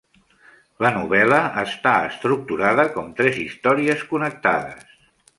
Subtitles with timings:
[0.83, 4.97] La novel·la està estructurada com tres històries connectades.